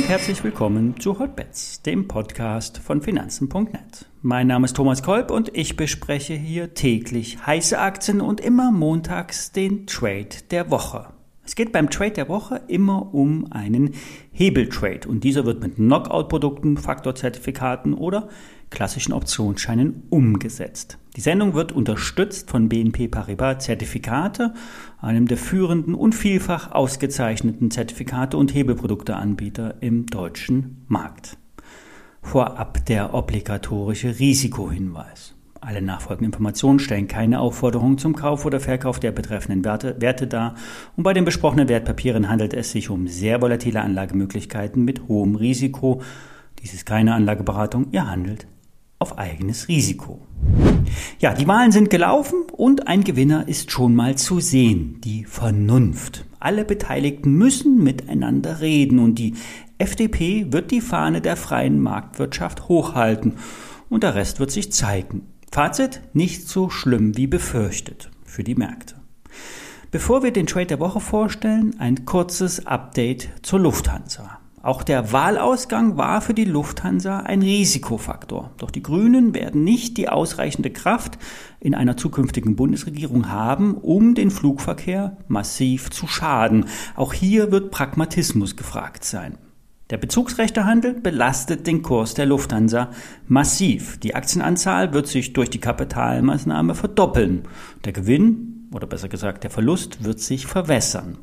und 0.00 0.08
herzlich 0.08 0.42
willkommen 0.42 0.98
zu 0.98 1.18
Hotbets, 1.18 1.82
dem 1.82 2.08
Podcast 2.08 2.78
von 2.78 3.02
Finanzen.net. 3.02 4.06
Mein 4.22 4.46
Name 4.46 4.64
ist 4.64 4.74
Thomas 4.74 5.02
Kolb 5.02 5.30
und 5.30 5.54
ich 5.54 5.76
bespreche 5.76 6.32
hier 6.32 6.72
täglich 6.72 7.44
heiße 7.44 7.78
Aktien 7.78 8.22
und 8.22 8.40
immer 8.40 8.70
montags 8.70 9.52
den 9.52 9.86
Trade 9.86 10.30
der 10.50 10.70
Woche. 10.70 11.08
Es 11.44 11.54
geht 11.54 11.72
beim 11.72 11.90
Trade 11.90 12.12
der 12.12 12.28
Woche 12.28 12.60
immer 12.68 13.14
um 13.14 13.50
einen 13.50 13.94
Hebeltrade 14.30 15.08
und 15.08 15.24
dieser 15.24 15.46
wird 15.46 15.62
mit 15.62 15.76
Knockout-Produkten, 15.76 16.76
Faktorzertifikaten 16.76 17.94
oder 17.94 18.28
klassischen 18.70 19.12
Optionsscheinen 19.12 20.04
umgesetzt. 20.10 20.98
Die 21.16 21.20
Sendung 21.20 21.54
wird 21.54 21.72
unterstützt 21.72 22.50
von 22.50 22.68
BNP 22.68 23.08
Paribas 23.08 23.64
Zertifikate, 23.64 24.54
einem 25.00 25.26
der 25.26 25.38
führenden 25.38 25.94
und 25.94 26.14
vielfach 26.14 26.70
ausgezeichneten 26.70 27.70
Zertifikate- 27.70 28.36
und 28.36 28.54
Hebelprodukteanbieter 28.54 29.82
im 29.82 30.06
deutschen 30.06 30.84
Markt. 30.86 31.36
Vorab 32.22 32.84
der 32.86 33.12
obligatorische 33.12 34.18
Risikohinweis. 34.20 35.34
Alle 35.62 35.82
nachfolgenden 35.82 36.32
Informationen 36.32 36.78
stellen 36.78 37.06
keine 37.06 37.38
Aufforderung 37.38 37.98
zum 37.98 38.16
Kauf 38.16 38.46
oder 38.46 38.60
Verkauf 38.60 38.98
der 38.98 39.12
betreffenden 39.12 39.62
Werte, 39.62 40.00
Werte 40.00 40.26
dar 40.26 40.54
und 40.96 41.02
bei 41.02 41.12
den 41.12 41.26
besprochenen 41.26 41.68
Wertpapieren 41.68 42.30
handelt 42.30 42.54
es 42.54 42.72
sich 42.72 42.88
um 42.88 43.06
sehr 43.08 43.42
volatile 43.42 43.82
Anlagemöglichkeiten 43.82 44.82
mit 44.82 45.06
hohem 45.06 45.34
Risiko. 45.34 46.00
Dies 46.62 46.72
ist 46.72 46.86
keine 46.86 47.12
Anlageberatung, 47.12 47.88
ihr 47.92 48.10
handelt 48.10 48.46
auf 48.98 49.18
eigenes 49.18 49.68
Risiko. 49.68 50.26
Ja, 51.18 51.34
die 51.34 51.46
Wahlen 51.46 51.72
sind 51.72 51.90
gelaufen 51.90 52.44
und 52.52 52.88
ein 52.88 53.04
Gewinner 53.04 53.46
ist 53.46 53.70
schon 53.70 53.94
mal 53.94 54.16
zu 54.16 54.40
sehen, 54.40 55.00
die 55.04 55.26
Vernunft. 55.26 56.24
Alle 56.38 56.64
Beteiligten 56.64 57.34
müssen 57.34 57.82
miteinander 57.84 58.62
reden 58.62 58.98
und 58.98 59.18
die 59.18 59.34
FDP 59.76 60.52
wird 60.52 60.70
die 60.70 60.80
Fahne 60.80 61.20
der 61.20 61.36
freien 61.36 61.80
Marktwirtschaft 61.80 62.68
hochhalten 62.68 63.34
und 63.90 64.04
der 64.04 64.14
Rest 64.14 64.40
wird 64.40 64.50
sich 64.50 64.72
zeigen. 64.72 65.26
Fazit, 65.52 66.00
nicht 66.12 66.48
so 66.48 66.70
schlimm 66.70 67.16
wie 67.16 67.26
befürchtet 67.26 68.08
für 68.24 68.44
die 68.44 68.54
Märkte. 68.54 68.94
Bevor 69.90 70.22
wir 70.22 70.32
den 70.32 70.46
Trade 70.46 70.66
der 70.66 70.78
Woche 70.78 71.00
vorstellen, 71.00 71.74
ein 71.80 72.04
kurzes 72.04 72.68
Update 72.68 73.30
zur 73.42 73.58
Lufthansa. 73.58 74.38
Auch 74.62 74.84
der 74.84 75.10
Wahlausgang 75.10 75.96
war 75.96 76.20
für 76.20 76.34
die 76.34 76.44
Lufthansa 76.44 77.20
ein 77.20 77.42
Risikofaktor. 77.42 78.52
Doch 78.58 78.70
die 78.70 78.82
Grünen 78.82 79.34
werden 79.34 79.64
nicht 79.64 79.96
die 79.96 80.08
ausreichende 80.08 80.70
Kraft 80.70 81.18
in 81.58 81.74
einer 81.74 81.96
zukünftigen 81.96 82.54
Bundesregierung 82.54 83.28
haben, 83.28 83.74
um 83.74 84.14
den 84.14 84.30
Flugverkehr 84.30 85.16
massiv 85.26 85.90
zu 85.90 86.06
schaden. 86.06 86.66
Auch 86.94 87.12
hier 87.12 87.50
wird 87.50 87.72
Pragmatismus 87.72 88.54
gefragt 88.54 89.02
sein. 89.02 89.36
Der 89.90 89.98
Bezugsrechtehandel 89.98 90.94
belastet 90.94 91.66
den 91.66 91.82
Kurs 91.82 92.14
der 92.14 92.26
Lufthansa 92.26 92.90
massiv. 93.26 93.98
Die 93.98 94.14
Aktienanzahl 94.14 94.92
wird 94.92 95.08
sich 95.08 95.32
durch 95.32 95.50
die 95.50 95.58
Kapitalmaßnahme 95.58 96.76
verdoppeln. 96.76 97.42
Der 97.84 97.92
Gewinn 97.92 98.68
oder 98.72 98.86
besser 98.86 99.08
gesagt 99.08 99.42
der 99.42 99.50
Verlust 99.50 100.04
wird 100.04 100.20
sich 100.20 100.46
verwässern. 100.46 101.18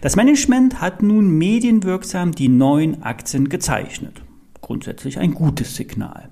Das 0.00 0.16
Management 0.16 0.80
hat 0.80 1.00
nun 1.00 1.30
medienwirksam 1.30 2.32
die 2.32 2.48
neuen 2.48 3.04
Aktien 3.04 3.48
gezeichnet. 3.48 4.20
Grundsätzlich 4.60 5.18
ein 5.18 5.34
gutes 5.34 5.76
Signal. 5.76 6.30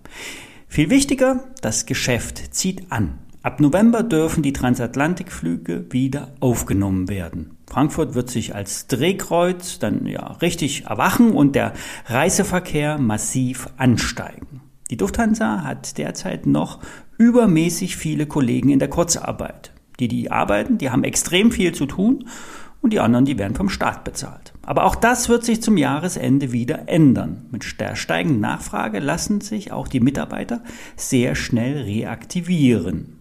Viel 0.67 0.91
wichtiger, 0.91 1.45
das 1.63 1.87
Geschäft 1.87 2.53
zieht 2.53 2.91
an. 2.91 3.19
Ab 3.43 3.61
November 3.61 4.03
dürfen 4.03 4.43
die 4.43 4.53
Transatlantikflüge 4.53 5.87
wieder 5.91 6.35
aufgenommen 6.41 7.09
werden. 7.09 7.56
Frankfurt 7.69 8.15
wird 8.15 8.31
sich 8.31 8.55
als 8.55 8.87
Drehkreuz 8.87 9.79
dann 9.79 10.07
ja 10.07 10.33
richtig 10.41 10.87
erwachen 10.87 11.33
und 11.33 11.55
der 11.55 11.73
Reiseverkehr 12.07 12.99
massiv 12.99 13.69
ansteigen. 13.77 14.63
Die 14.91 14.97
Lufthansa 14.97 15.65
hat 15.65 15.99
derzeit 15.99 16.47
noch 16.47 16.79
übermäßig 17.19 17.97
viele 17.97 18.27
Kollegen 18.27 18.69
in 18.69 18.79
der 18.79 18.89
Kurzarbeit. 18.89 19.73
Die, 19.99 20.09
die 20.09 20.31
arbeiten, 20.31 20.79
die 20.79 20.91
haben 20.91 21.05
extrem 21.05 21.51
viel 21.51 21.73
zu 21.73 21.87
tun 21.87 22.29
und 22.83 22.93
die 22.93 23.01
anderen, 23.01 23.25
die 23.25 23.39
werden 23.39 23.57
vom 23.57 23.69
Staat 23.69 24.05
bezahlt. 24.05 24.53
Aber 24.63 24.85
auch 24.85 24.95
das 24.95 25.29
wird 25.29 25.45
sich 25.45 25.61
zum 25.61 25.77
Jahresende 25.77 26.53
wieder 26.53 26.89
ändern. 26.89 27.47
Mit 27.51 27.81
der 27.81 27.97
steigenden 27.97 28.41
Nachfrage 28.41 29.01
lassen 29.01 29.41
sich 29.41 29.73
auch 29.73 29.89
die 29.89 30.01
Mitarbeiter 30.01 30.63
sehr 30.95 31.35
schnell 31.35 31.83
reaktivieren. 31.83 33.16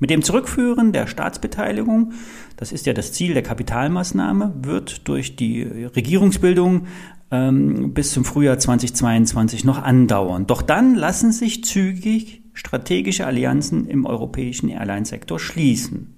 Mit 0.00 0.08
dem 0.08 0.22
Zurückführen 0.22 0.92
der 0.92 1.06
Staatsbeteiligung, 1.06 2.12
das 2.56 2.72
ist 2.72 2.86
ja 2.86 2.94
das 2.94 3.12
Ziel 3.12 3.34
der 3.34 3.42
Kapitalmaßnahme, 3.42 4.54
wird 4.62 5.06
durch 5.06 5.36
die 5.36 5.62
Regierungsbildung 5.62 6.86
ähm, 7.30 7.92
bis 7.92 8.12
zum 8.12 8.24
Frühjahr 8.24 8.58
2022 8.58 9.64
noch 9.64 9.82
andauern. 9.82 10.46
Doch 10.46 10.62
dann 10.62 10.94
lassen 10.94 11.32
sich 11.32 11.64
zügig 11.64 12.42
strategische 12.54 13.26
Allianzen 13.26 13.86
im 13.86 14.06
europäischen 14.06 14.70
Airline-Sektor 14.70 15.38
schließen. 15.38 16.14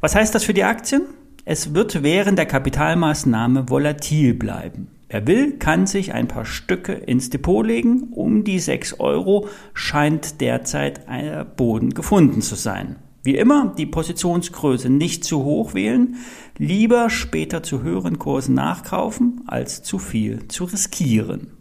Was 0.00 0.16
heißt 0.16 0.34
das 0.34 0.44
für 0.44 0.54
die 0.54 0.64
Aktien? 0.64 1.02
Es 1.44 1.72
wird 1.72 2.02
während 2.02 2.36
der 2.36 2.46
Kapitalmaßnahme 2.46 3.70
volatil 3.70 4.34
bleiben. 4.34 4.88
Wer 5.08 5.26
will, 5.28 5.52
kann 5.58 5.86
sich 5.86 6.12
ein 6.12 6.26
paar 6.26 6.44
Stücke 6.44 6.92
ins 6.92 7.30
Depot 7.30 7.64
legen. 7.64 8.08
Um 8.10 8.42
die 8.42 8.58
6 8.58 8.98
Euro 8.98 9.48
scheint 9.72 10.40
derzeit 10.40 11.06
ein 11.08 11.46
Boden 11.56 11.94
gefunden 11.94 12.42
zu 12.42 12.56
sein. 12.56 12.96
Wie 13.24 13.36
immer, 13.36 13.72
die 13.78 13.86
Positionsgröße 13.86 14.90
nicht 14.90 15.24
zu 15.24 15.44
hoch 15.44 15.72
wählen, 15.72 16.16
lieber 16.58 17.08
später 17.08 17.62
zu 17.62 17.82
höheren 17.82 18.18
Kursen 18.18 18.54
nachkaufen, 18.54 19.40
als 19.46 19.82
zu 19.82 19.98
viel 19.98 20.46
zu 20.48 20.64
riskieren. 20.64 21.54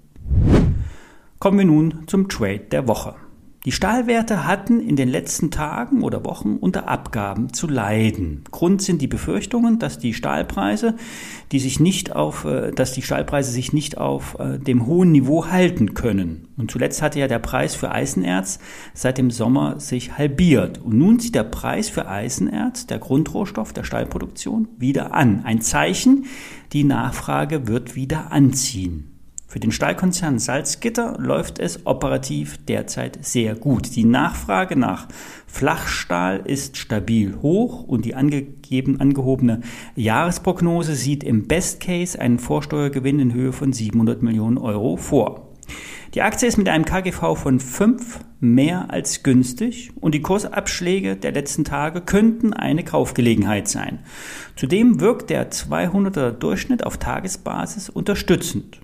Kommen 1.39 1.57
wir 1.57 1.65
nun 1.65 2.03
zum 2.07 2.27
Trade 2.27 2.65
der 2.69 2.89
Woche. 2.89 3.15
Die 3.65 3.71
Stahlwerte 3.71 4.45
hatten 4.45 4.81
in 4.81 4.97
den 4.97 5.07
letzten 5.07 5.49
Tagen 5.49 6.03
oder 6.03 6.25
Wochen 6.25 6.57
unter 6.57 6.89
Abgaben 6.89 7.53
zu 7.53 7.65
leiden. 7.65 8.43
Grund 8.51 8.81
sind 8.81 9.01
die 9.01 9.07
Befürchtungen, 9.07 9.79
dass 9.79 9.99
die 9.99 10.13
Stahlpreise, 10.13 10.95
die 11.53 11.59
sich 11.59 11.79
nicht 11.79 12.13
auf, 12.13 12.43
äh, 12.43 12.71
dass 12.71 12.91
die 12.91 13.01
Stahlpreise 13.01 13.51
sich 13.51 13.71
nicht 13.71 13.97
auf 13.97 14.37
äh, 14.37 14.59
dem 14.59 14.85
hohen 14.85 15.13
Niveau 15.13 15.47
halten 15.47 15.93
können. 15.93 16.49
Und 16.57 16.71
zuletzt 16.71 17.01
hatte 17.01 17.19
ja 17.19 17.29
der 17.29 17.39
Preis 17.39 17.73
für 17.73 17.89
Eisenerz 17.89 18.59
seit 18.93 19.17
dem 19.17 19.31
Sommer 19.31 19.79
sich 19.79 20.17
halbiert. 20.17 20.79
Und 20.79 20.97
nun 20.97 21.21
zieht 21.21 21.35
der 21.35 21.43
Preis 21.43 21.87
für 21.87 22.09
Eisenerz, 22.09 22.85
der 22.85 22.99
Grundrohstoff 22.99 23.71
der 23.71 23.85
Stahlproduktion, 23.85 24.67
wieder 24.77 25.13
an. 25.13 25.45
Ein 25.45 25.61
Zeichen, 25.61 26.25
die 26.73 26.83
Nachfrage 26.83 27.65
wird 27.65 27.95
wieder 27.95 28.33
anziehen. 28.33 29.12
Für 29.53 29.59
den 29.59 29.71
Stahlkonzern 29.71 30.39
Salzgitter 30.39 31.15
läuft 31.19 31.59
es 31.59 31.85
operativ 31.85 32.57
derzeit 32.65 33.23
sehr 33.23 33.53
gut. 33.53 33.95
Die 33.95 34.03
Nachfrage 34.03 34.75
nach 34.75 35.07
Flachstahl 35.45 36.41
ist 36.43 36.75
stabil 36.75 37.35
hoch 37.39 37.83
und 37.83 38.03
die 38.03 38.15
angegeben, 38.15 38.99
angehobene 38.99 39.61
Jahresprognose 39.95 40.95
sieht 40.95 41.23
im 41.23 41.47
Best 41.47 41.81
Case 41.81 42.19
einen 42.19 42.39
Vorsteuergewinn 42.39 43.19
in 43.19 43.31
Höhe 43.31 43.53
von 43.53 43.73
700 43.73 44.23
Millionen 44.23 44.57
Euro 44.57 44.97
vor. 44.97 45.51
Die 46.15 46.23
Aktie 46.23 46.47
ist 46.47 46.57
mit 46.57 46.67
einem 46.67 46.85
KGV 46.85 47.35
von 47.35 47.59
5 47.59 48.21
mehr 48.39 48.89
als 48.89 49.21
günstig 49.21 49.91
und 50.01 50.15
die 50.15 50.23
Kursabschläge 50.23 51.15
der 51.15 51.31
letzten 51.31 51.63
Tage 51.63 52.01
könnten 52.01 52.53
eine 52.53 52.83
Kaufgelegenheit 52.83 53.67
sein. 53.67 53.99
Zudem 54.55 54.99
wirkt 54.99 55.29
der 55.29 55.51
200er 55.51 56.31
Durchschnitt 56.31 56.83
auf 56.83 56.97
Tagesbasis 56.97 57.91
unterstützend. 57.91 58.79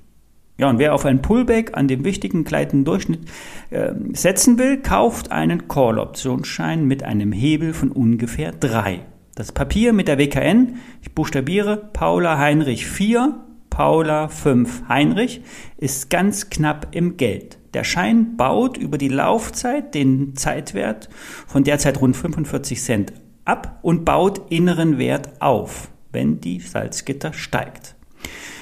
Ja, 0.59 0.69
und 0.69 0.77
wer 0.77 0.93
auf 0.93 1.05
ein 1.05 1.21
Pullback 1.21 1.77
an 1.77 1.87
dem 1.87 2.03
wichtigen 2.03 2.43
gleitenden 2.43 2.83
Durchschnitt 2.83 3.21
äh, 3.69 3.93
setzen 4.11 4.59
will, 4.59 4.81
kauft 4.81 5.31
einen 5.31 5.69
Call-Optionsschein 5.69 6.83
mit 6.83 7.01
einem 7.01 7.31
Hebel 7.31 7.73
von 7.73 7.93
ungefähr 7.93 8.51
3. 8.51 8.99
Das 9.35 9.53
Papier 9.53 9.93
mit 9.93 10.09
der 10.09 10.17
WKN, 10.17 10.75
ich 11.01 11.13
buchstabiere 11.13 11.77
Paula 11.93 12.37
Heinrich 12.37 12.87
4, 12.87 13.39
Paula 13.69 14.27
5 14.27 14.89
Heinrich, 14.89 15.41
ist 15.77 16.09
ganz 16.09 16.49
knapp 16.49 16.87
im 16.91 17.15
Geld. 17.15 17.57
Der 17.73 17.85
Schein 17.85 18.35
baut 18.35 18.75
über 18.75 18.97
die 18.97 19.07
Laufzeit 19.07 19.95
den 19.95 20.35
Zeitwert 20.35 21.07
von 21.47 21.63
derzeit 21.63 22.01
rund 22.01 22.17
45 22.17 22.81
Cent 22.81 23.13
ab 23.45 23.79
und 23.81 24.03
baut 24.03 24.51
inneren 24.51 24.97
Wert 24.97 25.41
auf, 25.41 25.89
wenn 26.11 26.41
die 26.41 26.59
Salzgitter 26.59 27.31
steigt. 27.31 27.95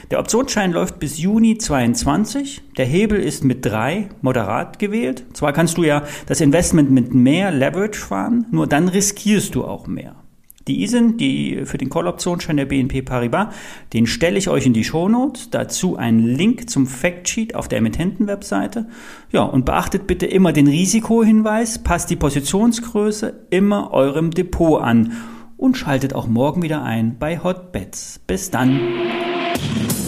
Der 0.10 0.20
Optionsschein 0.20 0.72
läuft 0.72 1.00
bis 1.00 1.18
Juni 1.18 1.58
22. 1.58 2.62
Der 2.78 2.86
Hebel 2.86 3.20
ist 3.20 3.44
mit 3.44 3.66
drei 3.66 4.08
moderat 4.22 4.80
gewählt. 4.80 5.26
Zwar 5.34 5.52
kannst 5.52 5.78
du 5.78 5.84
ja 5.84 6.04
das 6.28 6.40
Investment 6.40 6.92
mit 6.92 7.14
mehr 7.14 7.52
Leverage 7.52 8.00
fahren, 8.00 8.46
nur 8.52 8.68
dann 8.68 8.88
riskierst 8.88 9.54
du 9.54 9.66
auch 9.66 9.86
mehr. 9.86 10.16
Die 10.68 10.84
ISIN, 10.84 11.18
die 11.18 11.62
für 11.66 11.78
den 11.78 11.90
Call-Optionsschein 11.90 12.58
der 12.58 12.66
BNP 12.66 13.02
Paribas, 13.02 13.54
den 13.94 14.06
stelle 14.06 14.38
ich 14.38 14.50
euch 14.50 14.66
in 14.66 14.74
die 14.74 14.84
Shownotes. 14.84 15.50
Dazu 15.50 15.96
einen 15.96 16.26
Link 16.26 16.70
zum 16.70 16.88
Factsheet 16.88 17.56
auf 17.56 17.68
der 17.68 17.80
Emittenten-Webseite. 17.80 18.88
Ja, 19.32 19.44
und 19.44 19.66
beachtet 19.66 20.08
bitte 20.08 20.26
immer 20.26 20.54
den 20.54 20.68
Risikohinweis, 20.68 21.84
passt 21.84 22.10
die 22.10 22.18
Positionsgröße 22.18 23.48
immer 23.50 23.92
eurem 23.94 24.32
Depot 24.32 24.82
an 24.82 25.14
und 25.56 25.78
schaltet 25.78 26.14
auch 26.14 26.28
morgen 26.28 26.62
wieder 26.62 26.84
ein 26.84 27.18
bei 27.18 27.40
Hotbets. 27.40 28.20
Bis 28.28 28.52
dann. 28.52 28.80
Yes! 29.60 30.07